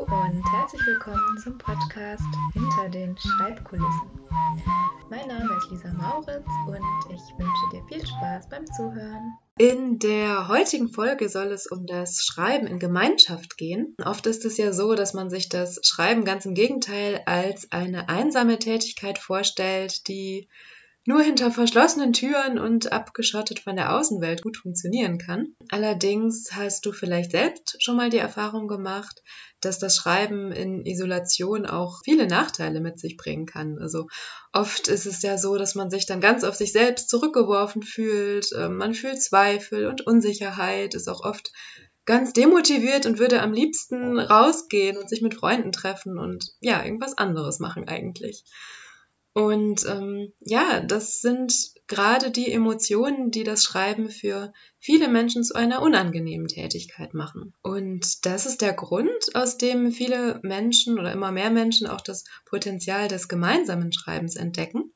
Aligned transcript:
Und 0.00 0.42
herzlich 0.50 0.80
willkommen 0.86 1.38
zum 1.44 1.58
Podcast 1.58 2.24
Hinter 2.54 2.88
den 2.88 3.18
Schreibkulissen. 3.18 4.08
Mein 5.10 5.28
Name 5.28 5.54
ist 5.58 5.70
Lisa 5.70 5.92
Mauritz 5.92 6.46
und 6.66 6.80
ich 7.10 7.20
wünsche 7.38 7.70
dir 7.70 7.84
viel 7.86 8.06
Spaß 8.06 8.48
beim 8.48 8.64
Zuhören. 8.66 9.34
In 9.58 9.98
der 9.98 10.48
heutigen 10.48 10.88
Folge 10.88 11.28
soll 11.28 11.48
es 11.48 11.66
um 11.66 11.84
das 11.84 12.24
Schreiben 12.24 12.66
in 12.66 12.78
Gemeinschaft 12.78 13.58
gehen. 13.58 13.94
Oft 14.02 14.26
ist 14.26 14.46
es 14.46 14.56
ja 14.56 14.72
so, 14.72 14.94
dass 14.94 15.12
man 15.12 15.28
sich 15.28 15.50
das 15.50 15.80
Schreiben 15.82 16.24
ganz 16.24 16.46
im 16.46 16.54
Gegenteil 16.54 17.20
als 17.26 17.70
eine 17.70 18.08
einsame 18.08 18.58
Tätigkeit 18.58 19.18
vorstellt, 19.18 20.08
die 20.08 20.48
nur 21.10 21.22
hinter 21.22 21.50
verschlossenen 21.50 22.12
Türen 22.12 22.60
und 22.60 22.92
abgeschottet 22.92 23.58
von 23.58 23.74
der 23.74 23.96
Außenwelt 23.96 24.42
gut 24.42 24.56
funktionieren 24.56 25.18
kann. 25.18 25.56
Allerdings 25.68 26.50
hast 26.52 26.86
du 26.86 26.92
vielleicht 26.92 27.32
selbst 27.32 27.82
schon 27.82 27.96
mal 27.96 28.10
die 28.10 28.18
Erfahrung 28.18 28.68
gemacht, 28.68 29.20
dass 29.60 29.80
das 29.80 29.96
Schreiben 29.96 30.52
in 30.52 30.86
Isolation 30.86 31.66
auch 31.66 32.02
viele 32.04 32.28
Nachteile 32.28 32.80
mit 32.80 33.00
sich 33.00 33.16
bringen 33.16 33.44
kann. 33.44 33.78
Also 33.80 34.06
oft 34.52 34.86
ist 34.86 35.04
es 35.04 35.20
ja 35.22 35.36
so, 35.36 35.56
dass 35.56 35.74
man 35.74 35.90
sich 35.90 36.06
dann 36.06 36.20
ganz 36.20 36.44
auf 36.44 36.54
sich 36.54 36.70
selbst 36.70 37.10
zurückgeworfen 37.10 37.82
fühlt, 37.82 38.50
ähm, 38.56 38.76
man 38.76 38.94
fühlt 38.94 39.20
Zweifel 39.20 39.88
und 39.88 40.06
Unsicherheit, 40.06 40.94
ist 40.94 41.08
auch 41.08 41.24
oft 41.24 41.50
ganz 42.06 42.32
demotiviert 42.32 43.04
und 43.06 43.18
würde 43.18 43.42
am 43.42 43.52
liebsten 43.52 44.20
rausgehen 44.20 44.96
und 44.96 45.08
sich 45.08 45.22
mit 45.22 45.34
Freunden 45.34 45.72
treffen 45.72 46.18
und 46.18 46.52
ja, 46.60 46.84
irgendwas 46.84 47.18
anderes 47.18 47.58
machen 47.58 47.88
eigentlich. 47.88 48.44
Und 49.32 49.86
ähm, 49.86 50.32
ja, 50.40 50.80
das 50.80 51.20
sind 51.20 51.54
gerade 51.86 52.30
die 52.32 52.50
Emotionen, 52.50 53.30
die 53.30 53.44
das 53.44 53.62
Schreiben 53.62 54.10
für 54.10 54.52
viele 54.78 55.06
Menschen 55.08 55.44
zu 55.44 55.54
einer 55.54 55.82
unangenehmen 55.82 56.48
Tätigkeit 56.48 57.14
machen. 57.14 57.54
Und 57.62 58.26
das 58.26 58.46
ist 58.46 58.60
der 58.60 58.72
Grund, 58.72 59.34
aus 59.34 59.56
dem 59.56 59.92
viele 59.92 60.40
Menschen 60.42 60.98
oder 60.98 61.12
immer 61.12 61.30
mehr 61.30 61.50
Menschen 61.50 61.86
auch 61.86 62.00
das 62.00 62.24
Potenzial 62.44 63.06
des 63.06 63.28
gemeinsamen 63.28 63.92
Schreibens 63.92 64.34
entdecken. 64.34 64.92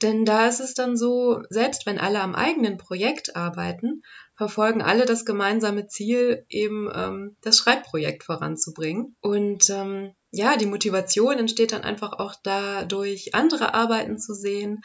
Denn 0.00 0.24
da 0.24 0.48
ist 0.48 0.60
es 0.60 0.72
dann 0.72 0.96
so, 0.96 1.42
selbst 1.50 1.84
wenn 1.84 1.98
alle 1.98 2.20
am 2.22 2.34
eigenen 2.34 2.78
Projekt 2.78 3.36
arbeiten, 3.36 4.02
verfolgen 4.40 4.80
alle 4.80 5.04
das 5.04 5.26
gemeinsame 5.26 5.86
Ziel, 5.86 6.46
eben 6.48 6.90
ähm, 6.94 7.36
das 7.42 7.58
Schreibprojekt 7.58 8.24
voranzubringen. 8.24 9.14
Und 9.20 9.68
ähm, 9.68 10.14
ja, 10.30 10.56
die 10.56 10.64
Motivation 10.64 11.36
entsteht 11.36 11.72
dann 11.72 11.82
einfach 11.82 12.14
auch 12.14 12.34
dadurch, 12.42 13.34
andere 13.34 13.74
Arbeiten 13.74 14.16
zu 14.16 14.32
sehen, 14.32 14.80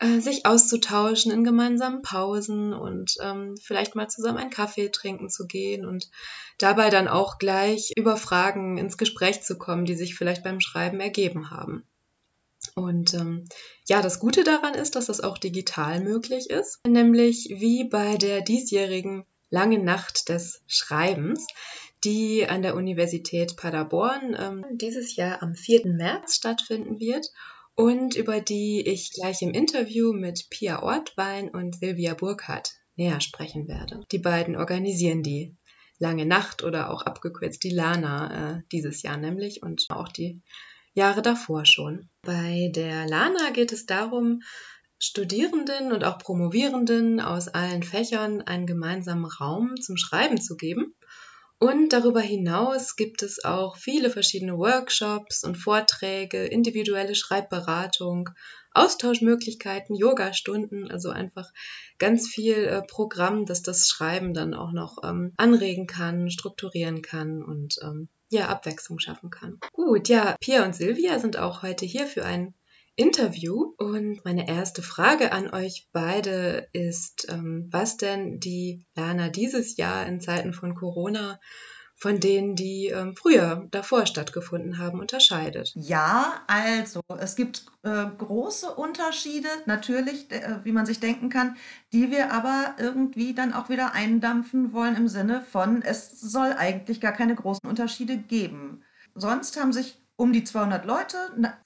äh, 0.00 0.20
sich 0.20 0.44
auszutauschen 0.44 1.32
in 1.32 1.44
gemeinsamen 1.44 2.02
Pausen 2.02 2.74
und 2.74 3.14
ähm, 3.22 3.56
vielleicht 3.56 3.94
mal 3.94 4.08
zusammen 4.08 4.36
einen 4.36 4.50
Kaffee 4.50 4.90
trinken 4.90 5.30
zu 5.30 5.46
gehen 5.46 5.86
und 5.86 6.10
dabei 6.58 6.90
dann 6.90 7.08
auch 7.08 7.38
gleich 7.38 7.92
über 7.96 8.18
Fragen 8.18 8.76
ins 8.76 8.98
Gespräch 8.98 9.40
zu 9.42 9.56
kommen, 9.56 9.86
die 9.86 9.94
sich 9.94 10.14
vielleicht 10.14 10.44
beim 10.44 10.60
Schreiben 10.60 11.00
ergeben 11.00 11.50
haben. 11.50 11.86
Und 12.80 13.12
ähm, 13.14 13.44
ja, 13.88 14.00
das 14.00 14.20
Gute 14.20 14.42
daran 14.42 14.74
ist, 14.74 14.96
dass 14.96 15.06
das 15.06 15.20
auch 15.20 15.36
digital 15.36 16.00
möglich 16.00 16.48
ist, 16.48 16.80
nämlich 16.86 17.54
wie 17.58 17.84
bei 17.84 18.16
der 18.16 18.40
diesjährigen 18.40 19.24
Lange 19.50 19.78
Nacht 19.78 20.28
des 20.28 20.62
Schreibens, 20.66 21.46
die 22.04 22.46
an 22.46 22.62
der 22.62 22.76
Universität 22.76 23.56
Paderborn 23.56 24.34
ähm, 24.38 24.64
dieses 24.72 25.16
Jahr 25.16 25.42
am 25.42 25.54
4. 25.54 25.88
März 25.88 26.36
stattfinden 26.36 27.00
wird 27.00 27.26
und 27.74 28.16
über 28.16 28.40
die 28.40 28.80
ich 28.80 29.12
gleich 29.12 29.42
im 29.42 29.50
Interview 29.50 30.12
mit 30.12 30.48
Pia 30.48 30.82
Ortwein 30.82 31.50
und 31.50 31.76
Silvia 31.76 32.14
Burkhardt 32.14 32.72
näher 32.96 33.20
sprechen 33.20 33.68
werde. 33.68 34.00
Die 34.10 34.18
beiden 34.18 34.56
organisieren 34.56 35.22
die 35.22 35.54
Lange 35.98 36.24
Nacht 36.24 36.64
oder 36.64 36.90
auch 36.90 37.02
abgekürzt 37.02 37.62
die 37.62 37.74
Lana 37.74 38.56
äh, 38.56 38.62
dieses 38.72 39.02
Jahr 39.02 39.18
nämlich 39.18 39.62
und 39.62 39.84
auch 39.90 40.08
die 40.08 40.40
Jahre 40.94 41.22
davor 41.22 41.64
schon. 41.64 42.08
Bei 42.22 42.70
der 42.74 43.06
Lana 43.06 43.50
geht 43.50 43.72
es 43.72 43.86
darum, 43.86 44.42
Studierenden 45.02 45.92
und 45.92 46.04
auch 46.04 46.18
Promovierenden 46.18 47.20
aus 47.20 47.48
allen 47.48 47.82
Fächern 47.82 48.42
einen 48.42 48.66
gemeinsamen 48.66 49.24
Raum 49.24 49.76
zum 49.80 49.96
Schreiben 49.96 50.40
zu 50.40 50.56
geben. 50.56 50.94
Und 51.58 51.92
darüber 51.92 52.20
hinaus 52.20 52.96
gibt 52.96 53.22
es 53.22 53.44
auch 53.44 53.76
viele 53.76 54.10
verschiedene 54.10 54.56
Workshops 54.56 55.44
und 55.44 55.56
Vorträge, 55.56 56.44
individuelle 56.44 57.14
Schreibberatung, 57.14 58.30
Austauschmöglichkeiten, 58.72 59.94
Yogastunden, 59.94 60.90
also 60.90 61.10
einfach 61.10 61.50
ganz 61.98 62.28
viel 62.28 62.56
äh, 62.56 62.82
Programm, 62.82 63.44
das 63.44 63.62
das 63.62 63.88
Schreiben 63.88 64.32
dann 64.32 64.54
auch 64.54 64.72
noch 64.72 64.98
ähm, 65.02 65.32
anregen 65.36 65.86
kann, 65.86 66.30
strukturieren 66.30 67.02
kann 67.02 67.42
und 67.42 67.76
ähm, 67.82 68.08
ja, 68.30 68.48
Abwechslung 68.48 68.98
schaffen 68.98 69.30
kann. 69.30 69.58
Gut, 69.72 70.08
ja, 70.08 70.36
Pia 70.40 70.64
und 70.64 70.74
Silvia 70.74 71.18
sind 71.18 71.36
auch 71.36 71.62
heute 71.62 71.84
hier 71.84 72.06
für 72.06 72.24
ein 72.24 72.54
Interview. 72.96 73.74
Und 73.78 74.24
meine 74.24 74.48
erste 74.48 74.82
Frage 74.82 75.32
an 75.32 75.52
euch 75.52 75.88
beide 75.92 76.68
ist, 76.72 77.26
ähm, 77.30 77.68
was 77.70 77.96
denn 77.96 78.40
die 78.40 78.86
Lana 78.94 79.28
dieses 79.28 79.76
Jahr 79.76 80.06
in 80.06 80.20
Zeiten 80.20 80.52
von 80.52 80.74
Corona 80.74 81.40
von 82.00 82.18
denen, 82.18 82.56
die 82.56 82.86
ähm, 82.86 83.14
früher 83.14 83.68
davor 83.70 84.06
stattgefunden 84.06 84.78
haben, 84.78 84.98
unterscheidet. 84.98 85.72
Ja, 85.74 86.42
also 86.46 87.02
es 87.18 87.36
gibt 87.36 87.66
äh, 87.82 88.06
große 88.16 88.74
Unterschiede, 88.74 89.48
natürlich, 89.66 90.30
äh, 90.30 90.60
wie 90.64 90.72
man 90.72 90.86
sich 90.86 90.98
denken 90.98 91.28
kann, 91.28 91.56
die 91.92 92.10
wir 92.10 92.32
aber 92.32 92.74
irgendwie 92.78 93.34
dann 93.34 93.52
auch 93.52 93.68
wieder 93.68 93.92
eindampfen 93.92 94.72
wollen 94.72 94.96
im 94.96 95.08
Sinne 95.08 95.42
von, 95.42 95.82
es 95.82 96.18
soll 96.18 96.54
eigentlich 96.56 97.02
gar 97.02 97.12
keine 97.12 97.34
großen 97.34 97.68
Unterschiede 97.68 98.16
geben. 98.16 98.82
Sonst 99.14 99.60
haben 99.60 99.74
sich 99.74 99.98
um 100.16 100.32
die 100.32 100.44
200 100.44 100.86
Leute 100.86 101.18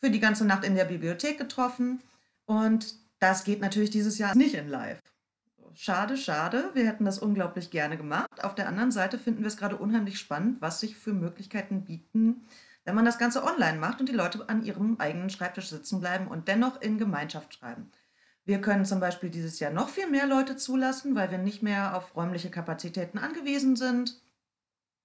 für 0.03 0.11
die 0.11 0.21
ganze 0.21 0.45
Nacht 0.45 0.65
in 0.65 0.75
der 0.75 0.85
Bibliothek 0.85 1.39
getroffen 1.39 2.03
und 2.45 2.97
das 3.21 3.45
geht 3.45 3.61
natürlich 3.61 3.91
dieses 3.91 4.19
Jahr 4.19 4.37
nicht 4.37 4.55
in 4.55 4.69
Live. 4.69 4.99
Schade, 5.77 6.17
schade. 6.17 6.71
Wir 6.75 6.87
hätten 6.87 7.05
das 7.05 7.19
unglaublich 7.19 7.71
gerne 7.71 7.97
gemacht. 7.97 8.45
Auf 8.45 8.55
der 8.55 8.69
anderen 8.69 8.93
Seite 8.93 9.19
finden 9.19 9.41
wir 9.41 9.49
es 9.49 9.57
gerade 9.57 9.77
unheimlich 9.77 10.19
spannend, 10.21 10.63
was 10.63 10.79
sich 10.79 10.97
für 10.97 11.13
Möglichkeiten 11.13 11.85
bieten, 11.85 12.47
wenn 12.85 12.95
man 12.95 13.05
das 13.05 13.19
Ganze 13.19 13.43
online 13.43 13.79
macht 13.79 13.99
und 13.99 14.09
die 14.09 14.15
Leute 14.15 14.49
an 14.49 14.63
ihrem 14.63 15.01
eigenen 15.01 15.31
Schreibtisch 15.31 15.69
sitzen 15.69 16.01
bleiben 16.01 16.29
und 16.29 16.47
dennoch 16.47 16.81
in 16.81 16.97
Gemeinschaft 16.97 17.55
schreiben. 17.55 17.91
Wir 18.45 18.61
können 18.61 18.85
zum 18.85 19.01
Beispiel 19.01 19.31
dieses 19.31 19.59
Jahr 19.59 19.73
noch 19.73 19.89
viel 19.89 20.09
mehr 20.09 20.27
Leute 20.27 20.57
zulassen, 20.57 21.17
weil 21.17 21.31
wir 21.31 21.39
nicht 21.39 21.63
mehr 21.63 21.97
auf 21.97 22.15
räumliche 22.15 22.51
Kapazitäten 22.51 23.19
angewiesen 23.19 23.75
sind. 23.75 24.23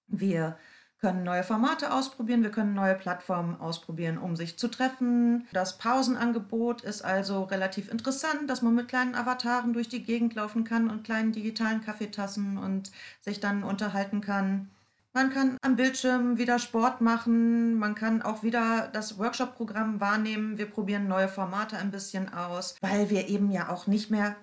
Wir 0.07 0.57
können 0.99 1.23
neue 1.23 1.43
Formate 1.43 1.93
ausprobieren, 1.93 2.43
wir 2.43 2.51
können 2.51 2.73
neue 2.73 2.95
Plattformen 2.95 3.59
ausprobieren, 3.59 4.17
um 4.17 4.35
sich 4.35 4.57
zu 4.57 4.67
treffen. 4.67 5.47
Das 5.53 5.77
Pausenangebot 5.77 6.81
ist 6.81 7.03
also 7.03 7.43
relativ 7.43 7.89
interessant, 7.91 8.49
dass 8.49 8.61
man 8.61 8.75
mit 8.75 8.87
kleinen 8.87 9.15
Avataren 9.15 9.73
durch 9.73 9.87
die 9.87 10.03
Gegend 10.03 10.35
laufen 10.35 10.63
kann 10.63 10.89
und 10.89 11.03
kleinen 11.03 11.31
digitalen 11.31 11.81
Kaffeetassen 11.81 12.57
und 12.57 12.91
sich 13.21 13.39
dann 13.39 13.63
unterhalten 13.63 14.21
kann. 14.21 14.69
Man 15.13 15.31
kann 15.31 15.57
am 15.63 15.75
Bildschirm 15.75 16.37
wieder 16.37 16.59
Sport 16.59 17.01
machen, 17.01 17.79
man 17.79 17.95
kann 17.95 18.21
auch 18.21 18.43
wieder 18.43 18.89
das 18.93 19.17
Workshop-Programm 19.17 19.99
wahrnehmen. 19.99 20.57
Wir 20.57 20.67
probieren 20.67 21.07
neue 21.07 21.27
Formate 21.27 21.77
ein 21.77 21.89
bisschen 21.89 22.31
aus, 22.31 22.75
weil 22.81 23.09
wir 23.09 23.27
eben 23.27 23.49
ja 23.49 23.69
auch 23.69 23.87
nicht 23.87 24.11
mehr 24.11 24.35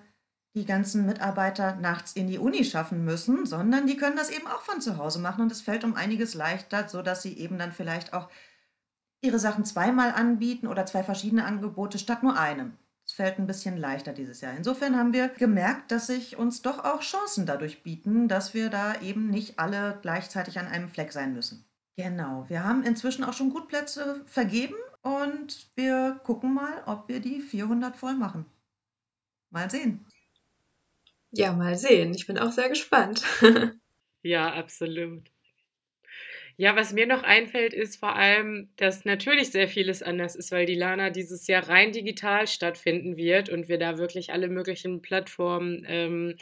die 0.57 0.65
ganzen 0.65 1.05
Mitarbeiter 1.05 1.75
nachts 1.75 2.13
in 2.13 2.27
die 2.27 2.39
Uni 2.39 2.65
schaffen 2.65 3.05
müssen, 3.05 3.45
sondern 3.45 3.85
die 3.85 3.95
können 3.95 4.17
das 4.17 4.31
eben 4.31 4.47
auch 4.47 4.61
von 4.61 4.81
zu 4.81 4.97
Hause 4.97 5.19
machen 5.19 5.41
und 5.41 5.51
es 5.51 5.61
fällt 5.61 5.83
um 5.83 5.95
einiges 5.95 6.33
leichter, 6.33 6.89
sodass 6.89 7.21
sie 7.21 7.37
eben 7.37 7.59
dann 7.59 7.71
vielleicht 7.71 8.13
auch 8.13 8.29
ihre 9.21 9.39
Sachen 9.39 9.65
zweimal 9.65 10.11
anbieten 10.11 10.67
oder 10.67 10.85
zwei 10.85 11.03
verschiedene 11.03 11.45
Angebote 11.45 11.99
statt 11.99 12.23
nur 12.23 12.39
einem. 12.39 12.73
Es 13.05 13.13
fällt 13.13 13.39
ein 13.39 13.47
bisschen 13.47 13.77
leichter 13.77 14.11
dieses 14.13 14.41
Jahr. 14.41 14.57
Insofern 14.57 14.97
haben 14.97 15.13
wir 15.13 15.29
gemerkt, 15.29 15.91
dass 15.91 16.07
sich 16.07 16.37
uns 16.37 16.61
doch 16.61 16.83
auch 16.83 17.01
Chancen 17.01 17.45
dadurch 17.45 17.83
bieten, 17.83 18.27
dass 18.27 18.53
wir 18.53 18.69
da 18.69 18.99
eben 19.01 19.29
nicht 19.29 19.59
alle 19.59 19.99
gleichzeitig 20.01 20.59
an 20.59 20.67
einem 20.67 20.89
Fleck 20.89 21.13
sein 21.13 21.33
müssen. 21.33 21.63
Genau, 21.95 22.45
wir 22.47 22.63
haben 22.63 22.83
inzwischen 22.83 23.23
auch 23.23 23.33
schon 23.33 23.49
gut 23.49 23.69
Plätze 23.69 24.21
vergeben 24.25 24.75
und 25.03 25.69
wir 25.75 26.19
gucken 26.23 26.53
mal, 26.53 26.83
ob 26.85 27.07
wir 27.07 27.19
die 27.19 27.41
400 27.41 27.95
voll 27.95 28.15
machen. 28.15 28.45
Mal 29.51 29.71
sehen. 29.71 30.05
Ja, 31.37 31.53
mal 31.53 31.75
sehen. 31.77 32.13
Ich 32.13 32.27
bin 32.27 32.37
auch 32.37 32.51
sehr 32.51 32.67
gespannt. 32.69 33.23
Ja, 34.23 34.53
absolut. 34.55 35.31
Ja, 36.57 36.75
was 36.75 36.91
mir 36.93 37.05
noch 37.05 37.23
einfällt, 37.23 37.73
ist 37.73 37.97
vor 37.97 38.15
allem, 38.15 38.69
dass 38.77 39.05
natürlich 39.05 39.51
sehr 39.51 39.67
vieles 39.67 40.01
anders 40.01 40.35
ist, 40.35 40.51
weil 40.51 40.65
die 40.65 40.75
Lana 40.75 41.09
dieses 41.11 41.45
Jahr 41.47 41.67
rein 41.69 41.91
digital 41.91 42.47
stattfinden 42.47 43.15
wird 43.15 43.49
und 43.49 43.67
wir 43.69 43.77
da 43.77 43.97
wirklich 43.97 44.31
alle 44.33 44.49
möglichen 44.49 45.01
Plattformen 45.01 45.85
ähm, 45.87 46.35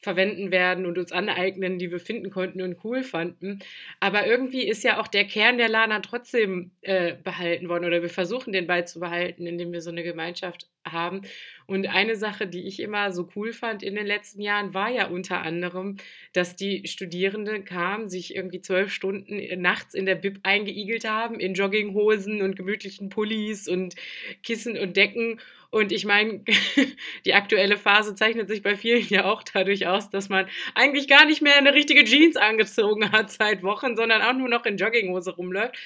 verwenden 0.00 0.52
werden 0.52 0.86
und 0.86 0.96
uns 0.96 1.10
aneignen, 1.10 1.78
die 1.78 1.90
wir 1.90 1.98
finden 1.98 2.30
konnten 2.30 2.62
und 2.62 2.84
cool 2.84 3.02
fanden. 3.02 3.58
Aber 3.98 4.26
irgendwie 4.26 4.66
ist 4.66 4.84
ja 4.84 5.00
auch 5.00 5.08
der 5.08 5.24
Kern 5.24 5.58
der 5.58 5.68
Lana 5.68 6.00
trotzdem 6.00 6.70
äh, 6.82 7.14
behalten 7.14 7.68
worden 7.68 7.84
oder 7.84 8.00
wir 8.00 8.08
versuchen 8.08 8.52
den 8.52 8.66
beizubehalten, 8.66 9.46
indem 9.46 9.72
wir 9.72 9.80
so 9.80 9.90
eine 9.90 10.04
Gemeinschaft 10.04 10.68
haben. 10.92 11.22
Und 11.66 11.86
eine 11.86 12.16
Sache, 12.16 12.46
die 12.46 12.66
ich 12.66 12.80
immer 12.80 13.12
so 13.12 13.28
cool 13.36 13.52
fand 13.52 13.82
in 13.82 13.94
den 13.94 14.06
letzten 14.06 14.40
Jahren, 14.40 14.72
war 14.72 14.88
ja 14.88 15.08
unter 15.08 15.42
anderem, 15.42 15.96
dass 16.32 16.56
die 16.56 16.86
Studierenden 16.86 17.64
kamen, 17.64 18.08
sich 18.08 18.34
irgendwie 18.34 18.60
zwölf 18.60 18.92
Stunden 18.92 19.60
nachts 19.60 19.94
in 19.94 20.06
der 20.06 20.14
Bib 20.14 20.38
eingeigelt 20.44 21.06
haben, 21.06 21.40
in 21.40 21.54
Jogginghosen 21.54 22.40
und 22.40 22.56
gemütlichen 22.56 23.10
Pullis 23.10 23.68
und 23.68 23.96
Kissen 24.42 24.78
und 24.78 24.96
Decken. 24.96 25.40
Und 25.70 25.92
ich 25.92 26.04
meine, 26.06 26.44
die 27.26 27.34
aktuelle 27.34 27.76
Phase 27.76 28.14
zeichnet 28.14 28.48
sich 28.48 28.62
bei 28.62 28.76
vielen 28.76 29.06
ja 29.08 29.26
auch 29.26 29.42
dadurch 29.42 29.86
aus, 29.86 30.08
dass 30.08 30.28
man 30.28 30.48
eigentlich 30.74 31.08
gar 31.08 31.26
nicht 31.26 31.42
mehr 31.42 31.56
eine 31.56 31.74
richtige 31.74 32.04
Jeans 32.04 32.36
angezogen 32.36 33.12
hat 33.12 33.30
seit 33.30 33.62
Wochen, 33.62 33.96
sondern 33.96 34.22
auch 34.22 34.32
nur 34.32 34.48
noch 34.48 34.64
in 34.64 34.78
Jogginghose 34.78 35.36
rumläuft. 35.36 35.76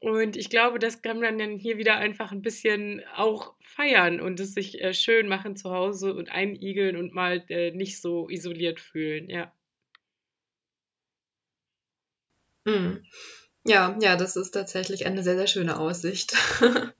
Und 0.00 0.36
ich 0.36 0.50
glaube, 0.50 0.78
das 0.78 1.00
kann 1.00 1.20
man 1.20 1.38
dann 1.38 1.58
hier 1.58 1.78
wieder 1.78 1.96
einfach 1.96 2.30
ein 2.30 2.42
bisschen 2.42 3.02
auch 3.16 3.54
feiern 3.60 4.20
und 4.20 4.38
es 4.40 4.52
sich 4.54 4.82
äh, 4.82 4.92
schön 4.92 5.28
machen 5.28 5.56
zu 5.56 5.70
Hause 5.70 6.14
und 6.14 6.30
einigeln 6.30 6.96
und 6.96 7.14
mal 7.14 7.42
äh, 7.48 7.70
nicht 7.70 8.00
so 8.00 8.28
isoliert 8.28 8.80
fühlen, 8.80 9.30
ja. 9.30 9.52
Mhm. 12.66 13.04
Ja, 13.64 13.96
ja, 14.00 14.16
das 14.16 14.36
ist 14.36 14.50
tatsächlich 14.52 15.06
eine 15.06 15.22
sehr, 15.22 15.36
sehr 15.36 15.46
schöne 15.46 15.78
Aussicht. 15.78 16.34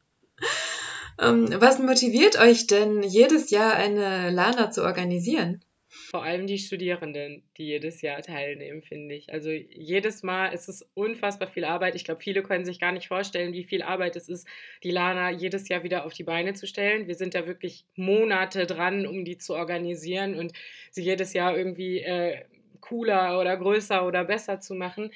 ähm, 1.21 1.49
was 1.59 1.79
motiviert 1.79 2.39
euch 2.39 2.67
denn, 2.67 3.03
jedes 3.03 3.51
Jahr 3.51 3.75
eine 3.75 4.31
Lana 4.31 4.71
zu 4.71 4.83
organisieren? 4.83 5.63
Vor 5.89 6.23
allem 6.23 6.47
die 6.47 6.59
Studierenden, 6.59 7.43
die 7.57 7.67
jedes 7.67 8.03
Jahr 8.03 8.21
teilnehmen, 8.21 8.83
finde 8.83 9.15
ich. 9.15 9.33
Also 9.33 9.51
jedes 9.51 10.23
Mal 10.23 10.49
ist 10.49 10.69
es 10.69 10.87
unfassbar 10.95 11.49
viel 11.49 11.65
Arbeit. 11.65 11.95
Ich 11.95 12.05
glaube, 12.05 12.21
viele 12.21 12.43
können 12.43 12.65
sich 12.65 12.79
gar 12.79 12.93
nicht 12.93 13.09
vorstellen, 13.09 13.55
wie 13.55 13.65
viel 13.65 13.83
Arbeit 13.83 14.15
es 14.15 14.29
ist, 14.29 14.47
die 14.83 14.91
Lana 14.91 15.31
jedes 15.31 15.69
Jahr 15.69 15.85
wieder 15.85 16.05
auf 16.05 16.13
die 16.13 16.25
Beine 16.25 16.55
zu 16.55 16.67
stellen. 16.67 17.07
Wir 17.07 17.15
sind 17.15 17.35
da 17.35 17.47
wirklich 17.47 17.87
Monate 17.97 18.67
dran, 18.67 19.07
um 19.07 19.25
die 19.25 19.39
zu 19.39 19.55
organisieren 19.55 20.35
und 20.35 20.53
sie 20.91 21.03
jedes 21.03 21.33
Jahr 21.33 21.57
irgendwie 21.57 22.01
äh, 22.01 22.45
cooler 22.81 23.41
oder 23.41 23.57
größer 23.57 24.07
oder 24.07 24.25
besser 24.25 24.61
zu 24.61 24.75
machen. 24.75 25.11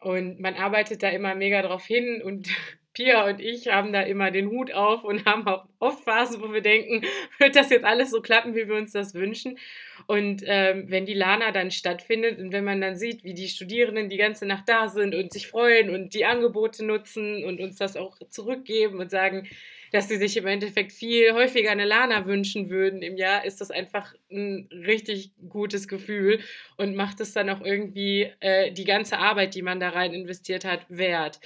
Und 0.00 0.40
man 0.40 0.54
arbeitet 0.54 1.02
da 1.02 1.08
immer 1.08 1.34
mega 1.34 1.62
drauf 1.62 1.84
hin 1.84 2.22
und 2.22 2.48
Pia 2.94 3.26
und 3.26 3.40
ich 3.40 3.68
haben 3.68 3.92
da 3.92 4.02
immer 4.02 4.30
den 4.30 4.48
Hut 4.48 4.72
auf 4.72 5.04
und 5.04 5.24
haben 5.24 5.46
auch 5.46 5.66
oft 5.78 6.02
Phasen, 6.04 6.40
wo 6.42 6.52
wir 6.52 6.62
denken, 6.62 7.06
wird 7.38 7.56
das 7.56 7.70
jetzt 7.70 7.84
alles 7.84 8.10
so 8.10 8.20
klappen, 8.20 8.54
wie 8.54 8.68
wir 8.68 8.76
uns 8.76 8.92
das 8.92 9.14
wünschen? 9.14 9.58
Und 10.06 10.42
ähm, 10.46 10.84
wenn 10.88 11.06
die 11.06 11.14
Lana 11.14 11.52
dann 11.52 11.70
stattfindet 11.70 12.38
und 12.38 12.52
wenn 12.52 12.64
man 12.64 12.80
dann 12.80 12.96
sieht, 12.96 13.24
wie 13.24 13.34
die 13.34 13.48
Studierenden 13.48 14.08
die 14.08 14.16
ganze 14.16 14.46
Nacht 14.46 14.68
da 14.68 14.88
sind 14.88 15.14
und 15.14 15.32
sich 15.32 15.48
freuen 15.48 15.90
und 15.90 16.14
die 16.14 16.24
Angebote 16.24 16.84
nutzen 16.84 17.44
und 17.44 17.60
uns 17.60 17.76
das 17.76 17.96
auch 17.96 18.16
zurückgeben 18.30 18.98
und 18.98 19.10
sagen, 19.10 19.48
dass 19.92 20.08
sie 20.08 20.16
sich 20.16 20.36
im 20.36 20.46
Endeffekt 20.46 20.92
viel 20.92 21.32
häufiger 21.32 21.70
eine 21.70 21.84
Lana 21.84 22.26
wünschen 22.26 22.70
würden 22.70 23.02
im 23.02 23.16
Jahr, 23.16 23.44
ist 23.44 23.60
das 23.60 23.70
einfach 23.70 24.14
ein 24.30 24.68
richtig 24.72 25.32
gutes 25.48 25.88
Gefühl 25.88 26.40
und 26.76 26.94
macht 26.94 27.20
es 27.20 27.32
dann 27.32 27.48
auch 27.50 27.62
irgendwie 27.62 28.30
äh, 28.40 28.72
die 28.72 28.84
ganze 28.84 29.18
Arbeit, 29.18 29.54
die 29.54 29.62
man 29.62 29.80
da 29.80 29.90
rein 29.90 30.12
investiert 30.12 30.64
hat, 30.64 30.84
wert. 30.88 31.40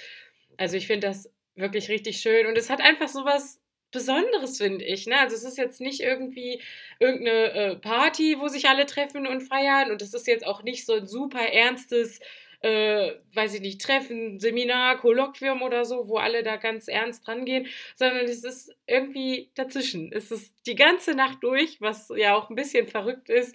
Also 0.57 0.77
ich 0.77 0.87
finde 0.87 1.09
das 1.09 1.31
wirklich 1.55 1.89
richtig 1.89 2.21
schön. 2.21 2.47
Und 2.47 2.57
es 2.57 2.71
hat 2.71 2.81
einfach 2.81 3.09
so 3.09 3.25
was 3.25 3.61
Besonderes, 3.91 4.57
finde 4.57 4.85
ich. 4.85 5.07
Ne? 5.07 5.19
Also 5.19 5.37
es 5.37 5.45
ist 5.45 5.59
jetzt 5.59 5.81
nicht 5.81 6.01
irgendwie 6.01 6.61
irgendeine 6.99 7.53
äh, 7.53 7.77
Party, 7.77 8.37
wo 8.39 8.49
sich 8.49 8.69
alle 8.69 8.87
treffen 8.87 9.27
und 9.27 9.43
feiern. 9.43 9.91
Und 9.91 10.03
es 10.03 10.15
ist 10.15 10.27
jetzt 10.27 10.47
auch 10.47 10.63
nicht 10.63 10.87
so 10.87 10.95
ein 10.95 11.07
super 11.07 11.41
ernstes, 11.41 12.19
äh, 12.63 13.13
weiß 13.35 13.55
ich 13.55 13.61
nicht, 13.61 13.83
Treffen, 13.83 14.41
Seminar, 14.41 14.97
Kolloquium 14.99 15.61
oder 15.63 15.85
so, 15.85 16.09
wo 16.09 16.17
alle 16.17 16.43
da 16.43 16.57
ganz 16.57 16.89
ernst 16.89 17.27
dran 17.27 17.45
gehen, 17.45 17.67
sondern 17.95 18.25
es 18.25 18.45
ist 18.45 18.75
irgendwie 18.87 19.51
dazwischen. 19.55 20.11
Es 20.11 20.31
ist 20.31 20.55
die 20.67 20.77
ganze 20.77 21.15
Nacht 21.15 21.39
durch, 21.43 21.81
was 21.81 22.11
ja 22.17 22.35
auch 22.35 22.49
ein 22.49 22.57
bisschen 22.57 22.89
verrückt 22.89 23.29
ist 23.29 23.55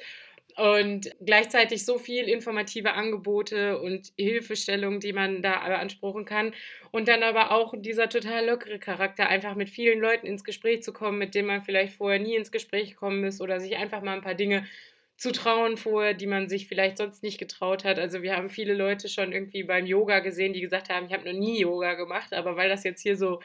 und 0.58 1.12
gleichzeitig 1.24 1.86
so 1.86 2.00
viel 2.00 2.28
informative 2.28 2.94
Angebote 2.94 3.80
und 3.80 4.12
Hilfestellung, 4.18 5.00
die 5.00 5.14
man 5.14 5.44
da 5.44 5.68
beanspruchen 5.68 6.26
kann. 6.26 6.54
Und 6.92 7.08
dann 7.08 7.22
aber 7.22 7.52
auch 7.52 7.76
dieser 7.78 8.10
total 8.10 8.48
lockere 8.48 8.80
Charakter, 8.80 9.30
einfach 9.30 9.56
mit 9.56 9.70
vielen 9.70 10.00
Leuten 10.00 10.26
ins 10.26 10.44
Gespräch 10.44 10.82
zu 10.82 10.94
kommen, 10.94 11.20
mit 11.20 11.36
denen 11.36 11.48
man 11.48 11.62
vielleicht 11.62 11.94
vorher 11.94 12.20
nie 12.20 12.36
ins 12.36 12.52
Gespräch 12.52 12.92
gekommen 12.92 13.24
ist 13.24 13.40
oder 13.40 13.60
sich 13.60 13.76
einfach 13.78 14.02
mal 14.02 14.16
ein 14.16 14.24
paar 14.24 14.34
Dinge 14.34 14.66
zu 15.18 15.32
trauen 15.32 15.78
vorher, 15.78 16.14
die 16.14 16.28
man 16.28 16.48
sich 16.48 16.68
vielleicht 16.68 16.98
sonst 16.98 17.24
nicht 17.24 17.40
getraut 17.40 17.84
hat. 17.84 17.98
Also 17.98 18.22
wir 18.22 18.38
haben 18.38 18.52
viele 18.52 18.76
Leute 18.76 19.10
schon 19.10 19.32
irgendwie 19.32 19.64
beim 19.64 19.88
Yoga 19.88 20.20
gesehen, 20.20 20.54
die 20.54 20.62
gesagt 20.62 20.90
haben, 20.90 21.08
ich 21.08 21.14
habe 21.14 21.26
noch 21.26 21.38
nie 21.38 21.60
Yoga 21.60 21.96
gemacht, 21.96 22.34
aber 22.34 22.56
weil 22.56 22.70
das 22.70 22.84
jetzt 22.84 23.02
hier 23.02 23.18
so 23.18 23.42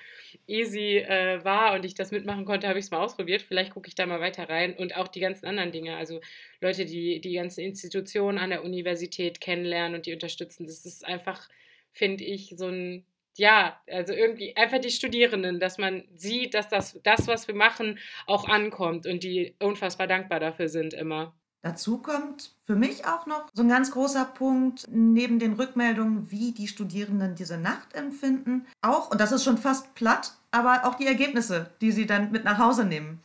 easy 0.47 0.99
äh, 0.99 1.43
war 1.45 1.75
und 1.75 1.87
ich 1.87 1.95
das 1.95 2.11
mitmachen 2.11 2.45
konnte, 2.45 2.69
habe 2.69 2.79
ich 2.79 2.85
es 2.85 2.91
mal 2.91 3.01
ausprobiert. 3.01 3.41
Vielleicht 3.41 3.73
gucke 3.73 3.89
ich 3.89 3.95
da 3.95 4.05
mal 4.05 4.21
weiter 4.21 4.51
rein 4.51 4.75
und 4.75 4.97
auch 4.97 5.09
die 5.09 5.21
ganzen 5.21 5.47
anderen 5.47 5.73
Dinge. 5.73 5.97
Also 5.97 6.21
Leute, 6.61 6.85
die 6.85 7.23
die 7.23 7.33
ganzen 7.33 7.61
Institutionen 7.61 8.37
an 8.37 8.51
der 8.51 8.65
Universität 8.65 9.41
kennenlernen 9.41 9.95
und 9.95 10.05
die 10.05 10.13
unterstützen. 10.13 10.67
Das 10.67 10.85
ist 10.85 11.07
einfach, 11.07 11.49
finde 11.93 12.25
ich, 12.25 12.53
so 12.55 12.69
ein 12.69 13.07
ja, 13.39 13.81
also 13.91 14.13
irgendwie 14.13 14.55
einfach 14.57 14.79
die 14.79 14.91
Studierenden, 14.91 15.59
dass 15.59 15.79
man 15.79 16.05
sieht, 16.15 16.53
dass 16.53 16.69
das, 16.69 17.01
das, 17.03 17.27
was 17.29 17.49
wir 17.49 17.55
machen, 17.55 17.99
auch 18.27 18.47
ankommt 18.47 19.07
und 19.07 19.23
die 19.25 19.55
unfassbar 19.59 20.07
dankbar 20.07 20.39
dafür 20.39 20.69
sind 20.69 20.93
immer. 20.93 21.35
Dazu 21.63 21.99
kommt 21.99 22.51
für 22.65 22.75
mich 22.75 23.07
auch 23.07 23.27
noch 23.27 23.47
so 23.55 23.63
ein 23.63 23.69
ganz 23.69 23.93
großer 23.93 24.25
Punkt 24.25 24.85
neben 24.91 25.39
den 25.39 25.53
Rückmeldungen, 25.53 26.29
wie 26.31 26.51
die 26.51 26.67
Studierenden 26.67 27.37
diese 27.37 27.57
Nacht 27.57 27.95
empfinden. 27.95 28.67
Auch, 28.81 29.11
und 29.11 29.21
das 29.21 29.31
ist 29.31 29.45
schon 29.45 29.59
fast 29.59 29.95
platt, 29.95 30.35
aber 30.51 30.85
auch 30.85 30.97
die 30.97 31.07
Ergebnisse, 31.07 31.71
die 31.81 31.93
sie 31.93 32.07
dann 32.07 32.33
mit 32.33 32.45
nach 32.45 32.59
Hause 32.59 32.85
nehmen. 32.85 33.21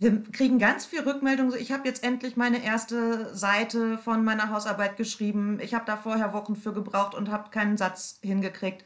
Wir 0.00 0.22
kriegen 0.22 0.58
ganz 0.58 0.84
viel 0.84 1.00
Rückmeldungen. 1.00 1.58
Ich 1.58 1.72
habe 1.72 1.88
jetzt 1.88 2.04
endlich 2.04 2.36
meine 2.36 2.62
erste 2.62 3.34
Seite 3.34 3.98
von 3.98 4.22
meiner 4.22 4.50
Hausarbeit 4.50 4.96
geschrieben. 4.96 5.58
Ich 5.60 5.74
habe 5.74 5.86
da 5.86 5.96
vorher 5.96 6.32
Wochen 6.32 6.54
für 6.54 6.72
gebraucht 6.72 7.14
und 7.14 7.30
habe 7.30 7.50
keinen 7.50 7.76
Satz 7.76 8.20
hingekriegt. 8.22 8.84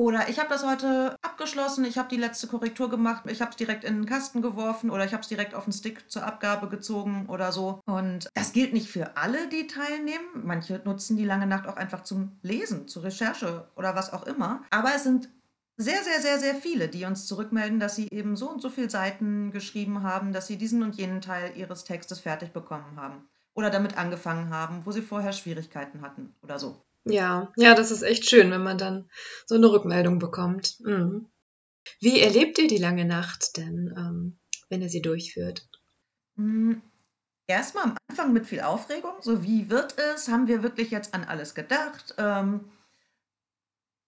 Oder 0.00 0.30
ich 0.30 0.38
habe 0.38 0.48
das 0.48 0.64
heute 0.64 1.14
abgeschlossen, 1.20 1.84
ich 1.84 1.98
habe 1.98 2.08
die 2.08 2.16
letzte 2.16 2.46
Korrektur 2.46 2.88
gemacht, 2.88 3.24
ich 3.30 3.42
habe 3.42 3.50
es 3.50 3.58
direkt 3.58 3.84
in 3.84 3.96
den 3.96 4.06
Kasten 4.06 4.40
geworfen 4.40 4.88
oder 4.88 5.04
ich 5.04 5.12
habe 5.12 5.20
es 5.20 5.28
direkt 5.28 5.54
auf 5.54 5.64
den 5.64 5.74
Stick 5.74 6.10
zur 6.10 6.24
Abgabe 6.24 6.70
gezogen 6.70 7.26
oder 7.28 7.52
so. 7.52 7.82
Und 7.84 8.30
das 8.32 8.54
gilt 8.54 8.72
nicht 8.72 8.88
für 8.88 9.18
alle, 9.18 9.50
die 9.50 9.66
teilnehmen. 9.66 10.24
Manche 10.42 10.80
nutzen 10.86 11.18
die 11.18 11.26
lange 11.26 11.46
Nacht 11.46 11.66
auch 11.66 11.76
einfach 11.76 12.02
zum 12.02 12.38
Lesen, 12.40 12.88
zur 12.88 13.02
Recherche 13.02 13.68
oder 13.76 13.94
was 13.94 14.10
auch 14.10 14.26
immer. 14.26 14.62
Aber 14.70 14.88
es 14.96 15.02
sind 15.02 15.28
sehr, 15.76 16.02
sehr, 16.02 16.22
sehr, 16.22 16.38
sehr 16.38 16.54
viele, 16.54 16.88
die 16.88 17.04
uns 17.04 17.26
zurückmelden, 17.26 17.78
dass 17.78 17.94
sie 17.94 18.08
eben 18.10 18.36
so 18.36 18.48
und 18.48 18.62
so 18.62 18.70
viele 18.70 18.88
Seiten 18.88 19.50
geschrieben 19.50 20.02
haben, 20.02 20.32
dass 20.32 20.46
sie 20.46 20.56
diesen 20.56 20.82
und 20.82 20.96
jenen 20.96 21.20
Teil 21.20 21.52
ihres 21.58 21.84
Textes 21.84 22.20
fertig 22.20 22.54
bekommen 22.54 22.96
haben. 22.96 23.28
Oder 23.52 23.68
damit 23.68 23.98
angefangen 23.98 24.48
haben, 24.48 24.86
wo 24.86 24.92
sie 24.92 25.02
vorher 25.02 25.34
Schwierigkeiten 25.34 26.00
hatten 26.00 26.34
oder 26.40 26.58
so. 26.58 26.82
Ja, 27.04 27.52
ja, 27.56 27.74
das 27.74 27.90
ist 27.90 28.02
echt 28.02 28.28
schön, 28.28 28.50
wenn 28.50 28.62
man 28.62 28.78
dann 28.78 29.08
so 29.46 29.54
eine 29.54 29.70
Rückmeldung 29.70 30.18
bekommt. 30.18 30.78
Mhm. 30.80 31.30
Wie 32.00 32.20
erlebt 32.20 32.58
ihr 32.58 32.68
die 32.68 32.78
lange 32.78 33.04
Nacht 33.04 33.56
denn, 33.56 33.94
ähm, 33.96 34.38
wenn 34.68 34.82
ihr 34.82 34.90
sie 34.90 35.02
durchführt? 35.02 35.68
Hm, 36.36 36.82
erstmal 37.46 37.84
am 37.84 37.96
Anfang 38.08 38.32
mit 38.32 38.46
viel 38.46 38.60
Aufregung. 38.60 39.14
So, 39.20 39.42
wie 39.42 39.70
wird 39.70 39.98
es? 39.98 40.28
Haben 40.28 40.46
wir 40.46 40.62
wirklich 40.62 40.90
jetzt 40.90 41.14
an 41.14 41.24
alles 41.24 41.54
gedacht? 41.54 42.14
Ähm, 42.18 42.70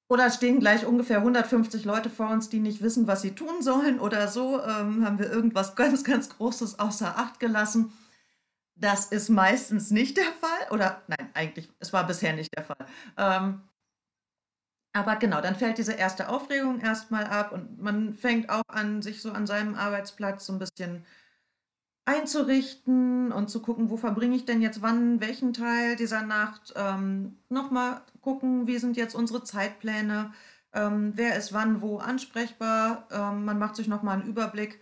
oder 0.09 0.31
stehen 0.31 0.61
gleich 0.61 0.85
ungefähr 0.85 1.19
150 1.19 1.87
Leute 1.87 2.11
vor 2.11 2.29
uns, 2.29 2.51
die 2.51 2.61
nicht 2.61 2.83
wissen, 2.83 3.07
was 3.07 3.23
sie 3.23 3.35
tun 3.35 3.63
sollen 3.63 3.99
oder 3.99 4.29
so? 4.29 4.63
Ähm, 4.63 5.05
haben 5.05 5.19
wir 5.19 5.31
irgendwas 5.31 5.75
ganz, 5.77 6.05
ganz 6.05 6.29
Großes 6.29 6.79
außer 6.79 7.19
Acht 7.19 7.41
gelassen? 7.41 7.93
Das 8.75 9.07
ist 9.07 9.29
meistens 9.29 9.91
nicht 9.91 10.17
der 10.17 10.33
Fall. 10.33 10.71
Oder 10.71 11.03
nein, 11.07 11.31
eigentlich, 11.35 11.71
es 11.79 11.93
war 11.93 12.07
bisher 12.07 12.33
nicht 12.33 12.57
der 12.57 12.65
Fall. 12.65 12.87
Ähm, 13.17 13.63
aber 14.95 15.17
genau, 15.17 15.41
dann 15.41 15.57
fällt 15.57 15.79
diese 15.79 15.95
erste 15.95 16.29
Aufregung 16.29 16.81
erstmal 16.81 17.25
ab 17.27 17.53
und 17.53 17.81
man 17.81 18.15
fängt 18.15 18.51
auch 18.51 18.63
an, 18.69 19.01
sich 19.03 19.23
so 19.23 19.33
an 19.33 19.47
seinem 19.47 19.75
Arbeitsplatz 19.75 20.45
so 20.47 20.53
ein 20.53 20.59
bisschen 20.59 21.05
einzurichten 22.05 23.33
und 23.33 23.49
zu 23.49 23.63
gucken, 23.63 23.89
wo 23.91 23.97
verbringe 23.97 24.37
ich 24.37 24.45
denn 24.45 24.61
jetzt 24.61 24.83
wann, 24.83 25.21
welchen 25.21 25.53
Teil 25.53 25.97
dieser 25.97 26.23
Nacht. 26.23 26.75
Ähm, 26.77 27.39
Nochmal 27.49 28.03
gucken, 28.21 28.67
wie 28.67 28.79
sind 28.79 28.97
jetzt 28.97 29.15
unsere 29.15 29.45
Zeitpläne, 29.45 30.33
ähm, 30.75 31.13
wer 31.15 31.37
ist 31.37 31.53
wann 31.53 31.81
wo 31.81 31.99
ansprechbar. 31.99 33.07
Ähm, 33.11 33.45
man 33.45 33.59
macht 33.59 33.77
sich 33.77 33.89
nochmal 33.89 34.21
einen 34.21 34.29
Überblick 34.29 34.81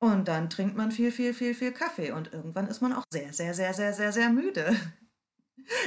und 0.00 0.28
dann 0.28 0.48
trinkt 0.50 0.76
man 0.76 0.92
viel, 0.92 1.10
viel, 1.10 1.34
viel, 1.34 1.54
viel 1.54 1.72
Kaffee 1.72 2.12
und 2.12 2.32
irgendwann 2.32 2.68
ist 2.68 2.80
man 2.80 2.92
auch 2.92 3.04
sehr, 3.10 3.32
sehr, 3.32 3.54
sehr, 3.54 3.74
sehr, 3.74 3.92
sehr, 3.92 4.12
sehr 4.12 4.30
müde. 4.30 4.74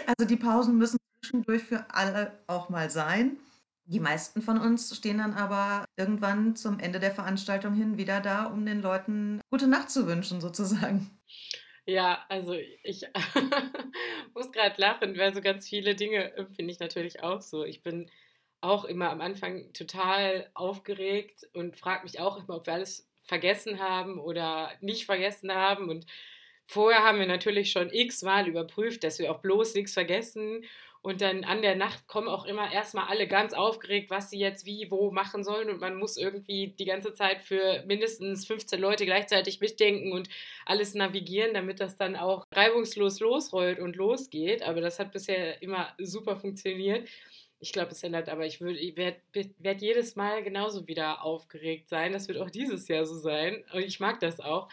Also 0.06 0.28
die 0.28 0.36
Pausen 0.36 0.78
müssen 0.78 0.98
zwischendurch 1.24 1.64
für 1.64 1.88
alle 1.90 2.38
auch 2.46 2.70
mal 2.70 2.92
sein. 2.92 3.38
Die 3.86 4.00
meisten 4.00 4.44
von 4.44 4.60
uns 4.60 4.96
stehen 4.96 5.18
dann 5.18 5.34
aber 5.34 5.86
irgendwann 5.98 6.56
zum 6.56 6.78
Ende 6.78 7.00
der 7.00 7.10
Veranstaltung 7.10 7.74
hin 7.74 7.98
wieder 7.98 8.22
da, 8.22 8.46
um 8.46 8.64
den 8.64 8.84
Leuten 8.84 9.42
gute 9.50 9.66
Nacht 9.66 9.90
zu 9.90 10.06
wünschen, 10.06 10.40
sozusagen. 10.40 11.10
Ja, 11.86 12.24
also 12.30 12.54
ich 12.84 13.04
muss 14.36 14.52
gerade 14.52 14.80
lachen, 14.80 15.18
weil 15.18 15.34
so 15.34 15.42
ganz 15.42 15.68
viele 15.68 15.96
Dinge 15.96 16.32
finde 16.56 16.72
ich 16.72 16.80
natürlich 16.80 17.24
auch 17.24 17.42
so. 17.42 17.66
Ich 17.66 17.82
bin 17.82 18.10
auch 18.62 18.86
immer 18.86 19.10
am 19.10 19.22
Anfang 19.22 19.74
total 19.74 20.50
aufgeregt 20.54 21.50
und 21.54 21.76
frage 21.76 22.04
mich 22.04 22.20
auch 22.20 22.38
immer, 22.38 22.58
ob 22.58 22.68
wir 22.68 22.74
alles 22.74 23.11
vergessen 23.32 23.80
haben 23.80 24.20
oder 24.20 24.72
nicht 24.82 25.06
vergessen 25.06 25.54
haben. 25.54 25.90
Und 25.90 26.06
vorher 26.66 27.06
haben 27.06 27.18
wir 27.18 27.28
natürlich 27.28 27.72
schon 27.72 27.90
x-mal 27.90 28.46
überprüft, 28.46 29.06
dass 29.06 29.20
wir 29.20 29.32
auch 29.32 29.40
bloß 29.40 29.74
nichts 29.74 29.94
vergessen. 29.94 30.66
Und 31.02 31.22
dann 31.22 31.46
an 31.46 31.62
der 31.62 31.78
Nacht 31.78 32.08
kommen 32.08 32.28
auch 32.28 32.46
immer 32.46 32.74
erstmal 32.74 33.08
alle 33.08 33.26
ganz 33.26 33.54
aufgeregt, 33.54 34.10
was 34.10 34.30
sie 34.30 34.38
jetzt 34.38 34.66
wie, 34.66 34.92
wo 34.92 35.12
machen 35.12 35.46
sollen. 35.46 35.70
Und 35.70 35.80
man 35.80 35.96
muss 35.96 36.18
irgendwie 36.18 36.76
die 36.78 36.86
ganze 36.86 37.14
Zeit 37.14 37.42
für 37.42 37.84
mindestens 37.88 38.46
15 38.46 38.80
Leute 38.82 39.06
gleichzeitig 39.06 39.62
mitdenken 39.62 40.12
und 40.12 40.28
alles 40.66 40.94
navigieren, 40.94 41.54
damit 41.54 41.80
das 41.80 41.96
dann 41.96 42.18
auch 42.18 42.46
reibungslos 42.54 43.22
losrollt 43.22 43.80
und 43.80 43.96
losgeht. 43.96 44.62
Aber 44.62 44.82
das 44.82 45.00
hat 45.00 45.14
bisher 45.14 45.62
immer 45.64 45.94
super 46.00 46.36
funktioniert. 46.36 47.08
Ich 47.62 47.72
glaube, 47.72 47.92
es 47.92 48.02
ändert, 48.02 48.28
aber 48.28 48.46
ich, 48.46 48.60
ich 48.60 48.98
werde 48.98 49.22
werd 49.60 49.82
jedes 49.82 50.16
Mal 50.16 50.44
genauso 50.44 50.88
wieder 50.88 51.24
aufgeregt 51.24 51.90
sein. 51.90 52.12
Das 52.12 52.28
wird 52.28 52.40
auch 52.40 52.50
dieses 52.50 52.88
Jahr 52.88 53.06
so 53.06 53.16
sein. 53.16 53.64
Und 53.72 53.82
ich 53.82 54.00
mag 54.00 54.20
das 54.20 54.40
auch. 54.40 54.68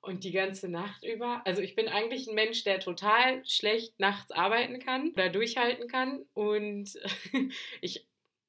Und 0.00 0.22
die 0.22 0.30
ganze 0.30 0.68
Nacht 0.68 1.04
über. 1.04 1.42
Also 1.44 1.60
ich 1.60 1.74
bin 1.74 1.88
eigentlich 1.88 2.28
ein 2.28 2.36
Mensch, 2.36 2.62
der 2.62 2.78
total 2.78 3.44
schlecht 3.44 3.98
nachts 3.98 4.30
arbeiten 4.30 4.78
kann 4.78 5.10
oder 5.10 5.28
durchhalten 5.28 5.88
kann. 5.88 6.24
Und 6.32 6.96
ich 7.80 8.06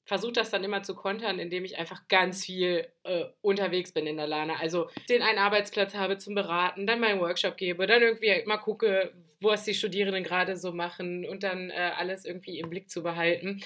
versuche 0.09 0.33
das 0.33 0.49
dann 0.49 0.63
immer 0.63 0.83
zu 0.83 0.95
kontern, 0.95 1.39
indem 1.39 1.65
ich 1.65 1.77
einfach 1.77 2.07
ganz 2.07 2.43
viel 2.43 2.87
äh, 3.03 3.25
unterwegs 3.41 3.91
bin 3.91 4.07
in 4.07 4.17
der 4.17 4.25
Lana. 4.25 4.55
Also 4.55 4.89
den 5.07 5.21
einen 5.21 5.37
Arbeitsplatz 5.37 5.93
habe 5.93 6.17
zum 6.17 6.33
Beraten, 6.33 6.87
dann 6.87 6.99
meinen 6.99 7.21
Workshop 7.21 7.57
gebe, 7.57 7.85
dann 7.85 8.01
irgendwie 8.01 8.43
mal 8.45 8.57
gucke, 8.57 9.13
was 9.41 9.63
die 9.63 9.73
Studierenden 9.73 10.23
gerade 10.23 10.57
so 10.57 10.71
machen 10.71 11.25
und 11.25 11.43
dann 11.43 11.69
äh, 11.69 11.91
alles 11.95 12.25
irgendwie 12.25 12.59
im 12.59 12.69
Blick 12.69 12.89
zu 12.89 13.03
behalten. 13.03 13.61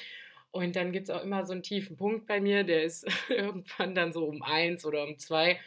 Und 0.51 0.75
dann 0.75 0.91
gibt 0.91 1.09
es 1.09 1.09
auch 1.09 1.23
immer 1.23 1.45
so 1.45 1.53
einen 1.53 1.63
tiefen 1.63 1.97
Punkt 1.97 2.27
bei 2.27 2.39
mir, 2.39 2.63
der 2.63 2.83
ist 2.83 3.07
irgendwann 3.29 3.95
dann 3.95 4.13
so 4.13 4.25
um 4.25 4.43
eins 4.43 4.85
oder 4.85 5.03
um 5.03 5.17
zwei. 5.17 5.59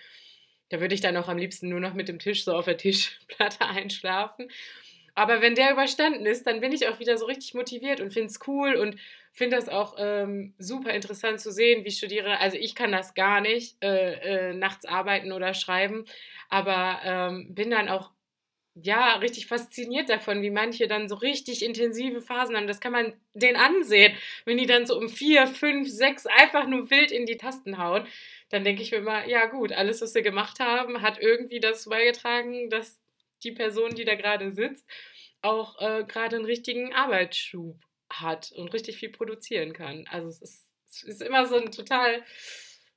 Da 0.68 0.80
würde 0.80 0.94
ich 0.94 1.00
dann 1.00 1.16
auch 1.16 1.28
am 1.28 1.38
liebsten 1.38 1.68
nur 1.68 1.80
noch 1.80 1.94
mit 1.94 2.08
dem 2.08 2.18
Tisch 2.18 2.44
so 2.44 2.54
auf 2.54 2.66
der 2.66 2.76
Tischplatte 2.76 3.64
einschlafen. 3.66 4.48
Aber 5.14 5.40
wenn 5.40 5.54
der 5.54 5.72
überstanden 5.72 6.26
ist, 6.26 6.46
dann 6.46 6.60
bin 6.60 6.72
ich 6.72 6.88
auch 6.88 7.00
wieder 7.00 7.16
so 7.16 7.24
richtig 7.24 7.54
motiviert 7.54 8.00
und 8.00 8.12
finde 8.12 8.28
es 8.28 8.38
cool 8.46 8.74
und 8.74 8.96
finde 9.32 9.56
das 9.56 9.68
auch 9.68 9.96
ähm, 9.98 10.54
super 10.58 10.90
interessant 10.90 11.40
zu 11.40 11.50
sehen, 11.50 11.84
wie 11.84 11.90
Studierende, 11.90 12.38
also 12.38 12.56
ich 12.56 12.74
kann 12.74 12.92
das 12.92 13.14
gar 13.14 13.40
nicht, 13.40 13.82
äh, 13.82 14.50
äh, 14.50 14.54
nachts 14.54 14.84
arbeiten 14.84 15.32
oder 15.32 15.54
schreiben, 15.54 16.04
aber 16.48 17.00
ähm, 17.02 17.54
bin 17.54 17.70
dann 17.70 17.88
auch 17.88 18.10
ja, 18.82 19.14
richtig 19.16 19.46
fasziniert 19.46 20.10
davon, 20.10 20.42
wie 20.42 20.50
manche 20.50 20.86
dann 20.86 21.08
so 21.08 21.14
richtig 21.14 21.64
intensive 21.64 22.20
Phasen 22.20 22.56
haben. 22.56 22.66
Das 22.66 22.80
kann 22.80 22.92
man 22.92 23.14
denen 23.32 23.56
ansehen, 23.56 24.14
wenn 24.44 24.58
die 24.58 24.66
dann 24.66 24.86
so 24.86 24.98
um 24.98 25.08
vier, 25.08 25.46
fünf, 25.46 25.88
sechs 25.88 26.26
einfach 26.26 26.66
nur 26.66 26.90
wild 26.90 27.10
in 27.10 27.24
die 27.24 27.38
Tasten 27.38 27.78
hauen. 27.78 28.06
Dann 28.50 28.64
denke 28.64 28.82
ich 28.82 28.90
mir 28.92 28.98
immer, 28.98 29.26
ja 29.26 29.46
gut, 29.46 29.72
alles, 29.72 30.02
was 30.02 30.14
wir 30.14 30.22
gemacht 30.22 30.60
haben, 30.60 31.00
hat 31.00 31.18
irgendwie 31.20 31.58
dazu 31.58 31.88
beigetragen, 31.88 32.68
dass 32.68 33.00
die 33.44 33.52
Person, 33.52 33.94
die 33.94 34.04
da 34.04 34.14
gerade 34.14 34.50
sitzt, 34.50 34.86
auch 35.40 35.80
äh, 35.80 36.04
gerade 36.04 36.36
einen 36.36 36.44
richtigen 36.44 36.92
Arbeitsschub 36.92 37.80
hat 38.10 38.52
und 38.52 38.74
richtig 38.74 38.98
viel 38.98 39.10
produzieren 39.10 39.72
kann. 39.72 40.04
Also 40.10 40.28
es 40.28 40.42
ist, 40.42 40.68
es 40.88 41.02
ist 41.02 41.22
immer 41.22 41.46
so 41.46 41.56
ein 41.56 41.72
total 41.72 42.22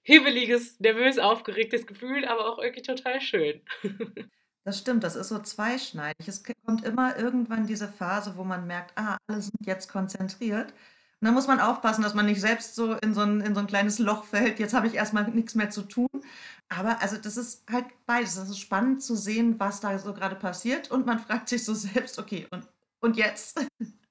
hibbeliges, 0.04 0.80
nervös 0.80 1.20
aufgeregtes 1.20 1.88
Gefühl, 1.88 2.26
aber 2.26 2.50
auch 2.50 2.60
irgendwie 2.60 2.82
total 2.82 3.22
schön. 3.22 3.62
Das 4.70 4.78
stimmt, 4.78 5.04
das 5.04 5.16
ist 5.16 5.30
so 5.30 5.40
zweischneidig. 5.40 6.28
Es 6.28 6.44
kommt 6.64 6.86
immer 6.86 7.18
irgendwann 7.18 7.66
diese 7.66 7.88
Phase, 7.88 8.38
wo 8.38 8.44
man 8.44 8.68
merkt, 8.68 8.96
ah, 9.00 9.18
alle 9.26 9.42
sind 9.42 9.66
jetzt 9.66 9.92
konzentriert. 9.92 10.70
Und 10.70 11.26
dann 11.26 11.34
muss 11.34 11.48
man 11.48 11.60
aufpassen, 11.60 12.04
dass 12.04 12.14
man 12.14 12.28
nicht 12.28 12.40
selbst 12.40 12.76
so 12.76 12.94
in 12.94 13.16
so 13.16 13.22
ein, 13.22 13.42
in 13.42 13.56
so 13.56 13.62
ein 13.62 13.66
kleines 13.66 13.98
Loch 13.98 14.26
fällt. 14.26 14.60
Jetzt 14.60 14.76
habe 14.76 14.86
ich 14.86 14.94
erstmal 14.94 15.28
nichts 15.28 15.56
mehr 15.56 15.72
zu 15.72 15.82
tun. 15.82 16.08
Aber 16.68 17.02
also 17.02 17.18
das 17.18 17.36
ist 17.36 17.64
halt 17.72 17.86
beides. 18.06 18.36
Das 18.36 18.48
ist 18.48 18.60
spannend 18.60 19.02
zu 19.02 19.16
sehen, 19.16 19.60
was 19.60 19.80
da 19.80 19.98
so 19.98 20.14
gerade 20.14 20.36
passiert. 20.36 20.92
Und 20.92 21.08
man 21.08 21.18
fragt 21.18 21.50
sich 21.50 21.66
so 21.66 21.74
selbst, 21.74 22.20
okay, 22.20 22.46
und, 22.52 22.68
und 23.00 23.18
jetzt? 23.18 23.60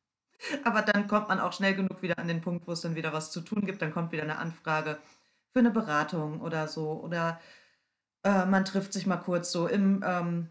Aber 0.65 0.83
dann 0.83 1.07
kommt 1.07 1.29
man 1.29 1.39
auch 1.39 1.53
schnell 1.53 1.77
genug 1.77 2.03
wieder 2.03 2.19
an 2.19 2.27
den 2.27 2.41
Punkt, 2.41 2.67
wo 2.67 2.73
es 2.73 2.81
dann 2.81 2.97
wieder 2.97 3.13
was 3.13 3.31
zu 3.31 3.43
tun 3.43 3.65
gibt. 3.65 3.81
Dann 3.81 3.93
kommt 3.93 4.11
wieder 4.11 4.25
eine 4.25 4.39
Anfrage 4.39 4.99
für 5.53 5.61
eine 5.61 5.71
Beratung 5.71 6.41
oder 6.41 6.67
so. 6.67 7.01
Oder 7.01 7.41
äh, 8.25 8.47
man 8.47 8.65
trifft 8.65 8.93
sich 8.93 9.07
mal 9.07 9.17
kurz 9.17 9.53
so 9.53 9.67
im, 9.67 10.05
ähm, 10.07 10.49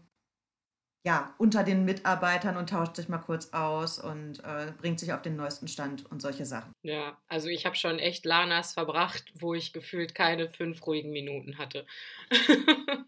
ja, 1.06 1.34
unter 1.38 1.64
den 1.64 1.84
Mitarbeitern 1.84 2.56
und 2.56 2.68
tauscht 2.70 2.96
sich 2.96 3.08
mal 3.08 3.18
kurz 3.18 3.52
aus 3.52 3.98
und 3.98 4.40
äh, 4.44 4.72
bringt 4.78 5.00
sich 5.00 5.12
auf 5.12 5.22
den 5.22 5.36
neuesten 5.36 5.68
Stand 5.68 6.10
und 6.10 6.20
solche 6.20 6.44
Sachen. 6.44 6.72
Ja, 6.82 7.16
also 7.28 7.48
ich 7.48 7.64
habe 7.66 7.76
schon 7.76 7.98
echt 7.98 8.26
Lanas 8.26 8.74
verbracht, 8.74 9.24
wo 9.34 9.54
ich 9.54 9.72
gefühlt 9.72 10.14
keine 10.14 10.48
fünf 10.48 10.86
ruhigen 10.86 11.10
Minuten 11.10 11.56
hatte. 11.56 11.86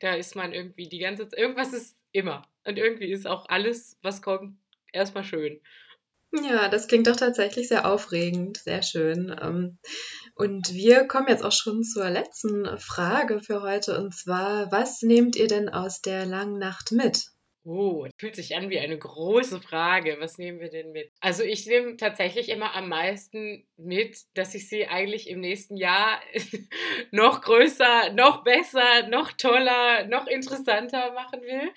da 0.00 0.14
ist 0.14 0.36
man 0.36 0.52
irgendwie 0.52 0.88
die 0.88 0.98
ganze 0.98 1.28
Zeit, 1.28 1.38
irgendwas 1.38 1.72
ist 1.72 1.96
immer. 2.12 2.42
Und 2.64 2.76
irgendwie 2.78 3.10
ist 3.10 3.26
auch 3.26 3.48
alles, 3.48 3.98
was 4.02 4.22
kommt, 4.22 4.56
erstmal 4.92 5.24
schön. 5.24 5.60
Ja, 6.32 6.68
das 6.68 6.86
klingt 6.86 7.08
doch 7.08 7.16
tatsächlich 7.16 7.68
sehr 7.68 7.90
aufregend, 7.90 8.58
sehr 8.58 8.82
schön. 8.82 9.34
Ähm, 9.42 9.78
und 10.36 10.72
wir 10.72 11.08
kommen 11.08 11.26
jetzt 11.28 11.44
auch 11.44 11.52
schon 11.52 11.82
zur 11.82 12.08
letzten 12.08 12.78
Frage 12.78 13.40
für 13.42 13.62
heute 13.62 13.98
und 13.98 14.14
zwar, 14.14 14.70
was 14.70 15.02
nehmt 15.02 15.34
ihr 15.34 15.48
denn 15.48 15.68
aus 15.68 16.02
der 16.02 16.26
langen 16.26 16.58
Nacht 16.58 16.92
mit? 16.92 17.30
Oh, 17.62 18.06
fühlt 18.18 18.36
sich 18.36 18.56
an 18.56 18.70
wie 18.70 18.78
eine 18.78 18.96
große 18.96 19.60
Frage. 19.60 20.16
Was 20.18 20.38
nehmen 20.38 20.60
wir 20.60 20.70
denn 20.70 20.92
mit? 20.92 21.12
Also 21.20 21.42
ich 21.42 21.66
nehme 21.66 21.96
tatsächlich 21.96 22.48
immer 22.48 22.74
am 22.74 22.88
meisten 22.88 23.66
mit, 23.76 24.16
dass 24.34 24.54
ich 24.54 24.68
sie 24.68 24.86
eigentlich 24.86 25.28
im 25.28 25.40
nächsten 25.40 25.76
Jahr 25.76 26.20
noch 27.10 27.42
größer, 27.42 28.12
noch 28.14 28.44
besser, 28.44 29.08
noch 29.08 29.32
toller, 29.32 30.06
noch 30.06 30.26
interessanter 30.26 31.12
machen 31.12 31.42
will. 31.42 31.70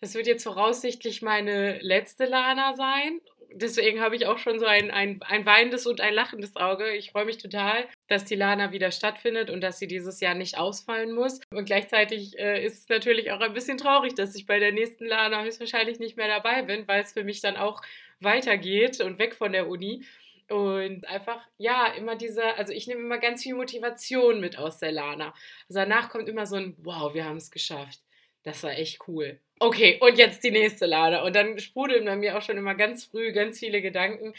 Das 0.00 0.14
wird 0.14 0.26
jetzt 0.26 0.42
voraussichtlich 0.42 1.22
meine 1.22 1.78
letzte 1.78 2.26
Lana 2.26 2.74
sein 2.74 3.20
deswegen 3.54 4.00
habe 4.00 4.16
ich 4.16 4.26
auch 4.26 4.38
schon 4.38 4.58
so 4.58 4.66
ein, 4.66 4.90
ein, 4.90 5.20
ein 5.22 5.46
weinendes 5.46 5.86
und 5.86 6.00
ein 6.00 6.14
lachendes 6.14 6.56
Auge. 6.56 6.94
Ich 6.94 7.10
freue 7.10 7.24
mich 7.24 7.38
total, 7.38 7.86
dass 8.08 8.24
die 8.24 8.34
Lana 8.34 8.72
wieder 8.72 8.90
stattfindet 8.90 9.50
und 9.50 9.60
dass 9.60 9.78
sie 9.78 9.86
dieses 9.86 10.20
Jahr 10.20 10.34
nicht 10.34 10.58
ausfallen 10.58 11.12
muss. 11.12 11.40
Und 11.52 11.64
gleichzeitig 11.64 12.38
äh, 12.38 12.64
ist 12.64 12.80
es 12.80 12.88
natürlich 12.88 13.30
auch 13.32 13.40
ein 13.40 13.52
bisschen 13.52 13.78
traurig, 13.78 14.14
dass 14.14 14.34
ich 14.34 14.46
bei 14.46 14.58
der 14.58 14.72
nächsten 14.72 15.06
Lana 15.06 15.42
höchstwahrscheinlich 15.42 15.98
nicht 15.98 16.16
mehr 16.16 16.28
dabei 16.28 16.62
bin, 16.62 16.86
weil 16.88 17.02
es 17.02 17.12
für 17.12 17.24
mich 17.24 17.40
dann 17.40 17.56
auch 17.56 17.82
weitergeht 18.20 19.00
und 19.00 19.18
weg 19.18 19.34
von 19.34 19.52
der 19.52 19.68
Uni. 19.68 20.04
Und 20.48 21.06
einfach, 21.08 21.40
ja, 21.56 21.86
immer 21.94 22.16
diese, 22.16 22.56
also 22.56 22.72
ich 22.72 22.86
nehme 22.86 23.00
immer 23.00 23.18
ganz 23.18 23.42
viel 23.42 23.54
Motivation 23.54 24.40
mit 24.40 24.58
aus 24.58 24.78
der 24.78 24.92
Lana. 24.92 25.34
Also 25.68 25.80
danach 25.80 26.10
kommt 26.10 26.28
immer 26.28 26.46
so 26.46 26.56
ein, 26.56 26.76
wow, 26.78 27.14
wir 27.14 27.24
haben 27.24 27.38
es 27.38 27.50
geschafft. 27.50 28.00
Das 28.42 28.62
war 28.62 28.72
echt 28.72 29.08
cool 29.08 29.40
okay, 29.62 29.98
und 30.00 30.18
jetzt 30.18 30.42
die 30.42 30.50
nächste 30.50 30.86
Lade. 30.86 31.22
Und 31.22 31.36
dann 31.36 31.58
sprudeln 31.58 32.04
bei 32.04 32.16
mir 32.16 32.36
auch 32.36 32.42
schon 32.42 32.56
immer 32.56 32.74
ganz 32.74 33.04
früh 33.04 33.32
ganz 33.32 33.58
viele 33.58 33.80
Gedanken. 33.80 34.34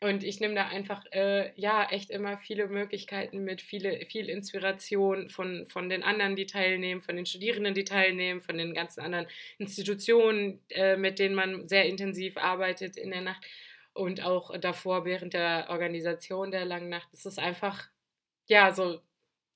Und 0.00 0.24
ich 0.24 0.40
nehme 0.40 0.54
da 0.54 0.66
einfach, 0.66 1.04
äh, 1.12 1.52
ja, 1.54 1.88
echt 1.90 2.10
immer 2.10 2.36
viele 2.38 2.66
Möglichkeiten 2.68 3.44
mit, 3.44 3.60
viele, 3.60 4.04
viel 4.06 4.28
Inspiration 4.28 5.28
von, 5.28 5.66
von 5.66 5.88
den 5.88 6.02
anderen, 6.02 6.34
die 6.34 6.46
teilnehmen, 6.46 7.02
von 7.02 7.16
den 7.16 7.26
Studierenden, 7.26 7.74
die 7.74 7.84
teilnehmen, 7.84 8.40
von 8.40 8.58
den 8.58 8.74
ganzen 8.74 9.00
anderen 9.00 9.26
Institutionen, 9.58 10.60
äh, 10.70 10.96
mit 10.96 11.18
denen 11.18 11.34
man 11.34 11.68
sehr 11.68 11.86
intensiv 11.86 12.36
arbeitet 12.36 12.96
in 12.96 13.10
der 13.10 13.20
Nacht 13.20 13.44
und 13.94 14.24
auch 14.24 14.56
davor 14.58 15.04
während 15.04 15.34
der 15.34 15.66
Organisation 15.70 16.50
der 16.50 16.64
langen 16.64 16.88
Nacht. 16.88 17.08
Es 17.12 17.26
ist 17.26 17.38
einfach, 17.38 17.88
ja, 18.48 18.72
so 18.72 19.00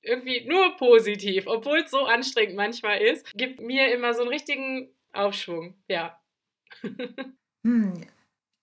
irgendwie 0.01 0.45
nur 0.45 0.77
positiv, 0.77 1.47
obwohl 1.47 1.79
es 1.79 1.91
so 1.91 2.05
anstrengend 2.05 2.55
manchmal 2.55 3.01
ist, 3.01 3.33
gibt 3.33 3.59
mir 3.59 3.93
immer 3.93 4.13
so 4.13 4.21
einen 4.21 4.29
richtigen 4.29 4.89
Aufschwung, 5.13 5.75
ja. 5.87 6.19
hm, 7.63 7.93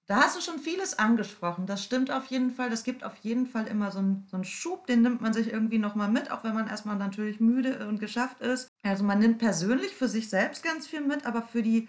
da 0.07 0.17
hast 0.17 0.37
du 0.37 0.41
schon 0.43 0.59
vieles 0.59 0.99
angesprochen. 0.99 1.67
Das 1.67 1.83
stimmt 1.83 2.11
auf 2.11 2.27
jeden 2.27 2.51
Fall. 2.51 2.69
Das 2.69 2.85
gibt 2.85 3.05
auf 3.05 3.17
jeden 3.19 3.47
Fall 3.47 3.67
immer 3.67 3.91
so 3.91 4.01
einen, 4.01 4.27
so 4.29 4.37
einen 4.37 4.45
Schub, 4.45 4.87
den 4.87 5.01
nimmt 5.01 5.23
man 5.23 5.33
sich 5.33 5.51
irgendwie 5.51 5.79
nochmal 5.79 6.11
mit, 6.11 6.31
auch 6.31 6.45
wenn 6.45 6.55
man 6.55 6.69
erstmal 6.69 6.97
natürlich 6.97 7.41
müde 7.41 7.89
und 7.89 8.01
geschafft 8.01 8.41
ist. 8.41 8.71
Also 8.83 9.03
man 9.05 9.19
nimmt 9.19 9.39
persönlich 9.39 9.95
für 9.95 10.09
sich 10.09 10.29
selbst 10.29 10.63
ganz 10.63 10.87
viel 10.87 11.01
mit, 11.01 11.25
aber 11.25 11.43
für 11.43 11.63
die 11.63 11.89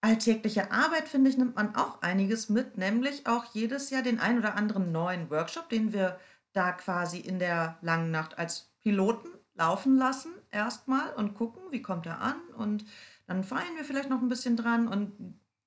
alltägliche 0.00 0.70
Arbeit, 0.70 1.08
finde 1.08 1.30
ich, 1.30 1.36
nimmt 1.38 1.56
man 1.56 1.74
auch 1.74 2.02
einiges 2.02 2.48
mit, 2.48 2.78
nämlich 2.78 3.26
auch 3.26 3.44
jedes 3.52 3.90
Jahr 3.90 4.02
den 4.02 4.20
ein 4.20 4.38
oder 4.38 4.54
anderen 4.54 4.92
neuen 4.92 5.28
Workshop, 5.30 5.68
den 5.68 5.92
wir 5.92 6.18
da 6.52 6.72
quasi 6.72 7.18
in 7.18 7.38
der 7.38 7.78
langen 7.82 8.10
Nacht 8.10 8.38
als 8.38 8.72
Piloten 8.80 9.28
laufen 9.60 9.98
lassen 9.98 10.32
erstmal 10.50 11.12
und 11.14 11.34
gucken, 11.34 11.62
wie 11.70 11.82
kommt 11.82 12.06
er 12.06 12.20
an 12.20 12.40
und 12.56 12.86
dann 13.26 13.44
feiern 13.44 13.76
wir 13.76 13.84
vielleicht 13.84 14.08
noch 14.08 14.22
ein 14.22 14.28
bisschen 14.28 14.56
dran 14.56 14.88
und 14.88 15.12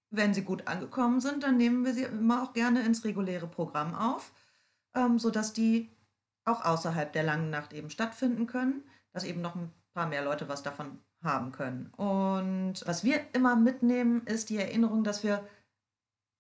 wenn 0.10 0.34
sie 0.34 0.44
gut 0.44 0.68
angekommen 0.68 1.22
sind, 1.22 1.44
dann 1.44 1.58
nehmen 1.58 1.86
wir 1.86 1.94
sie 1.94 2.04
immer 2.04 2.42
auch 2.42 2.54
gerne 2.54 2.82
ins 2.82 3.04
reguläre 3.04 3.48
Programm 3.48 3.94
auf, 3.94 4.32
ähm, 4.96 5.20
sodass 5.20 5.54
die 5.54 5.92
auch 6.44 6.66
außerhalb 6.66 7.14
der 7.14 7.24
langen 7.24 7.52
Nacht 7.52 7.72
eben 7.72 7.92
stattfinden 7.92 8.48
können, 8.48 8.84
dass 9.12 9.24
eben 9.24 9.42
noch 9.42 9.56
ein 9.56 9.72
paar 9.94 10.08
mehr 10.08 10.24
Leute 10.24 10.50
was 10.50 10.64
davon 10.64 11.00
haben 11.22 11.52
können. 11.52 11.92
Und 11.96 12.86
was 12.86 13.04
wir 13.04 13.22
immer 13.34 13.56
mitnehmen, 13.56 14.26
ist 14.26 14.50
die 14.50 14.58
Erinnerung, 14.58 15.04
dass 15.04 15.24
wir 15.24 15.48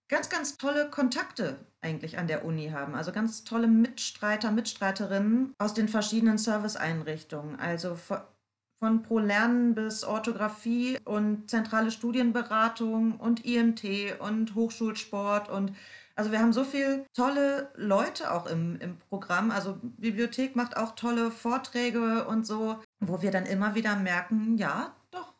ganz, 0.09 0.29
ganz 0.29 0.57
tolle 0.57 0.89
Kontakte 0.89 1.59
eigentlich 1.83 2.17
an 2.17 2.27
der 2.27 2.45
Uni 2.45 2.69
haben. 2.69 2.95
Also 2.95 3.11
ganz 3.11 3.43
tolle 3.43 3.67
Mitstreiter, 3.67 4.51
Mitstreiterinnen 4.51 5.53
aus 5.57 5.73
den 5.73 5.87
verschiedenen 5.87 6.37
Serviceeinrichtungen. 6.37 7.59
Also 7.59 7.95
von 7.95 9.03
Pro 9.03 9.19
Lernen 9.19 9.75
bis 9.75 10.03
Orthographie 10.03 10.97
und 11.05 11.49
zentrale 11.49 11.91
Studienberatung 11.91 13.17
und 13.17 13.45
IMT 13.45 14.19
und 14.19 14.55
Hochschulsport 14.55 15.49
und 15.49 15.73
also 16.15 16.31
wir 16.31 16.39
haben 16.39 16.53
so 16.53 16.63
viele 16.63 17.05
tolle 17.13 17.71
Leute 17.75 18.31
auch 18.31 18.45
im, 18.45 18.79
im 18.79 18.99
Programm. 18.99 19.49
Also 19.49 19.79
Bibliothek 19.81 20.55
macht 20.55 20.77
auch 20.77 20.95
tolle 20.95 21.31
Vorträge 21.31 22.25
und 22.27 22.45
so, 22.45 22.79
wo 22.99 23.21
wir 23.21 23.31
dann 23.31 23.45
immer 23.47 23.73
wieder 23.73 23.95
merken, 23.95 24.57
ja, 24.57 24.95
doch, 25.09 25.33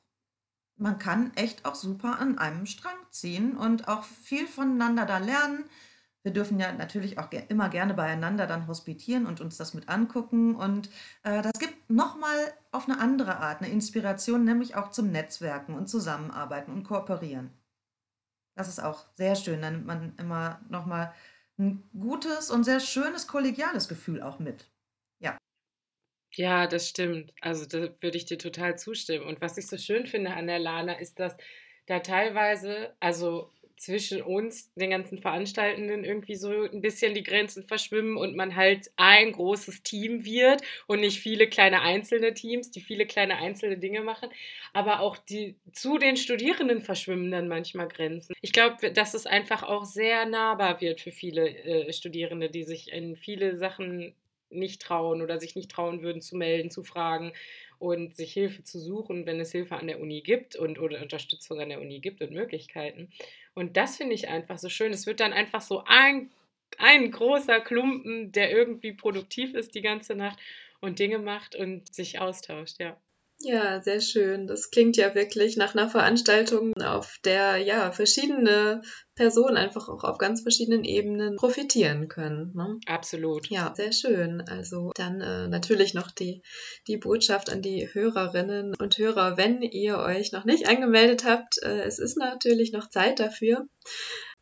man 0.77 0.97
kann 0.97 1.31
echt 1.35 1.65
auch 1.65 1.75
super 1.75 2.19
an 2.19 2.39
einem 2.39 2.65
Strang 2.65 2.97
ziehen 3.11 3.55
und 3.55 3.87
auch 3.87 4.03
viel 4.03 4.47
voneinander 4.47 5.05
da 5.05 5.19
lernen. 5.19 5.65
Wir 6.23 6.31
dürfen 6.31 6.59
ja 6.59 6.71
natürlich 6.71 7.17
auch 7.19 7.29
immer 7.49 7.69
gerne 7.69 7.93
beieinander 7.93 8.47
dann 8.47 8.67
hospitieren 8.67 9.25
und 9.25 9.41
uns 9.41 9.57
das 9.57 9.73
mit 9.73 9.89
angucken. 9.89 10.55
Und 10.55 10.89
äh, 11.23 11.41
das 11.41 11.59
gibt 11.59 11.89
nochmal 11.89 12.53
auf 12.71 12.87
eine 12.87 12.99
andere 12.99 13.37
Art 13.37 13.61
eine 13.61 13.71
Inspiration, 13.71 14.45
nämlich 14.45 14.75
auch 14.75 14.91
zum 14.91 15.11
Netzwerken 15.11 15.75
und 15.75 15.87
Zusammenarbeiten 15.87 16.71
und 16.71 16.83
Kooperieren. 16.83 17.51
Das 18.55 18.67
ist 18.67 18.79
auch 18.79 19.05
sehr 19.15 19.35
schön. 19.35 19.61
Da 19.61 19.69
nimmt 19.69 19.85
man 19.85 20.15
immer 20.17 20.61
nochmal 20.69 21.13
ein 21.57 21.83
gutes 21.99 22.49
und 22.51 22.63
sehr 22.63 22.79
schönes 22.79 23.27
kollegiales 23.27 23.87
Gefühl 23.87 24.21
auch 24.21 24.39
mit. 24.39 24.71
Ja. 25.19 25.37
Ja, 26.35 26.67
das 26.67 26.89
stimmt. 26.89 27.33
Also 27.41 27.65
da 27.65 27.93
würde 28.01 28.17
ich 28.17 28.25
dir 28.25 28.37
total 28.37 28.77
zustimmen. 28.77 29.25
Und 29.25 29.41
was 29.41 29.57
ich 29.57 29.67
so 29.67 29.77
schön 29.77 30.07
finde 30.07 30.33
an 30.33 30.47
der 30.47 30.59
Lana 30.59 30.93
ist, 30.93 31.19
dass 31.19 31.35
da 31.85 31.99
teilweise, 31.99 32.95
also 32.99 33.51
zwischen 33.77 34.21
uns, 34.21 34.71
den 34.75 34.91
ganzen 34.91 35.19
Veranstaltenden, 35.19 36.03
irgendwie 36.03 36.35
so 36.35 36.49
ein 36.49 36.81
bisschen 36.81 37.13
die 37.13 37.23
Grenzen 37.23 37.63
verschwimmen 37.63 38.17
und 38.17 38.35
man 38.35 38.55
halt 38.55 38.91
ein 38.95 39.31
großes 39.31 39.83
Team 39.83 40.25
wird 40.25 40.61
und 40.87 41.01
nicht 41.01 41.19
viele 41.19 41.47
kleine 41.47 41.81
einzelne 41.81 42.33
Teams, 42.33 42.71
die 42.71 42.81
viele 42.81 43.05
kleine 43.05 43.37
einzelne 43.37 43.77
Dinge 43.77 44.01
machen. 44.01 44.29
Aber 44.73 44.99
auch 45.01 45.17
die 45.17 45.55
zu 45.71 45.97
den 45.97 46.17
Studierenden 46.17 46.81
verschwimmen 46.81 47.31
dann 47.31 47.47
manchmal 47.47 47.87
Grenzen. 47.87 48.33
Ich 48.41 48.53
glaube, 48.53 48.91
dass 48.91 49.13
es 49.13 49.25
einfach 49.25 49.63
auch 49.63 49.85
sehr 49.85 50.25
nahbar 50.25 50.81
wird 50.81 51.01
für 51.01 51.11
viele 51.11 51.49
äh, 51.49 51.91
Studierende, 51.93 52.49
die 52.49 52.63
sich 52.63 52.91
in 52.91 53.15
viele 53.15 53.57
Sachen 53.57 54.15
nicht 54.49 54.81
trauen 54.81 55.21
oder 55.21 55.39
sich 55.39 55.55
nicht 55.55 55.71
trauen 55.71 56.03
würden 56.03 56.21
zu 56.21 56.35
melden, 56.35 56.69
zu 56.69 56.83
fragen 56.83 57.33
und 57.83 58.15
sich 58.15 58.31
Hilfe 58.31 58.63
zu 58.63 58.79
suchen, 58.79 59.25
wenn 59.25 59.41
es 59.41 59.51
Hilfe 59.51 59.75
an 59.75 59.87
der 59.87 59.99
Uni 59.99 60.21
gibt 60.21 60.55
und 60.55 60.79
oder 60.79 61.01
Unterstützung 61.01 61.59
an 61.59 61.67
der 61.67 61.81
Uni 61.81 61.99
gibt 61.99 62.21
und 62.21 62.31
Möglichkeiten. 62.31 63.09
Und 63.55 63.75
das 63.75 63.97
finde 63.97 64.15
ich 64.15 64.29
einfach 64.29 64.57
so 64.57 64.69
schön. 64.69 64.93
Es 64.93 65.05
wird 65.05 65.19
dann 65.19 65.33
einfach 65.33 65.59
so 65.59 65.83
ein, 65.85 66.31
ein 66.77 67.11
großer 67.11 67.59
Klumpen, 67.59 68.31
der 68.31 68.51
irgendwie 68.51 68.93
produktiv 68.93 69.53
ist 69.53 69.75
die 69.75 69.81
ganze 69.81 70.15
Nacht 70.15 70.39
und 70.79 70.99
Dinge 70.99 71.19
macht 71.19 71.57
und 71.57 71.93
sich 71.93 72.19
austauscht, 72.19 72.79
ja. 72.79 72.97
Ja, 73.45 73.81
sehr 73.81 73.99
schön. 73.99 74.47
Das 74.47 74.71
klingt 74.71 74.95
ja 74.95 75.15
wirklich 75.15 75.57
nach 75.57 75.75
einer 75.75 75.89
Veranstaltung, 75.89 76.71
auf 76.81 77.17
der 77.25 77.57
ja 77.57 77.91
verschiedene 77.91 78.81
Personen 79.15 79.57
einfach 79.57 79.89
auch 79.89 80.05
auf 80.05 80.17
ganz 80.17 80.43
verschiedenen 80.43 80.85
Ebenen 80.85 81.35
profitieren 81.35 82.07
können. 82.07 82.53
Ne? 82.55 82.79
Absolut. 82.85 83.49
Ja, 83.49 83.73
sehr 83.75 83.91
schön. 83.91 84.41
Also 84.47 84.91
dann 84.95 85.19
äh, 85.19 85.49
natürlich 85.49 85.93
noch 85.93 86.09
die, 86.09 86.41
die 86.87 86.95
Botschaft 86.95 87.51
an 87.51 87.61
die 87.61 87.89
Hörerinnen 87.91 88.75
und 88.79 88.97
Hörer, 88.97 89.35
wenn 89.35 89.61
ihr 89.61 89.97
euch 89.97 90.31
noch 90.31 90.45
nicht 90.45 90.69
angemeldet 90.69 91.25
habt, 91.25 91.61
äh, 91.63 91.81
es 91.81 91.99
ist 91.99 92.17
natürlich 92.17 92.71
noch 92.71 92.89
Zeit 92.89 93.19
dafür 93.19 93.67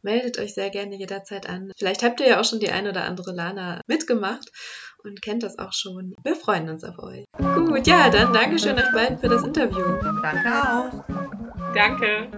meldet 0.03 0.39
euch 0.39 0.53
sehr 0.53 0.69
gerne 0.69 0.95
jederzeit 0.95 1.47
an. 1.47 1.71
Vielleicht 1.77 2.03
habt 2.03 2.19
ihr 2.21 2.27
ja 2.27 2.39
auch 2.39 2.45
schon 2.45 2.59
die 2.59 2.71
ein 2.71 2.87
oder 2.87 3.03
andere 3.03 3.33
Lana 3.33 3.81
mitgemacht 3.87 4.49
und 5.03 5.21
kennt 5.21 5.43
das 5.43 5.57
auch 5.59 5.73
schon. 5.73 6.13
Wir 6.23 6.35
freuen 6.35 6.69
uns 6.69 6.83
auf 6.83 6.97
euch. 6.99 7.25
Gut, 7.37 7.87
ja, 7.87 8.09
dann 8.09 8.33
Dankeschön 8.33 8.77
euch 8.77 8.91
beiden 8.93 9.17
für 9.17 9.29
das 9.29 9.43
Interview. 9.43 9.85
Danke 10.21 10.49
auch. 10.49 11.73
Danke. 11.73 12.29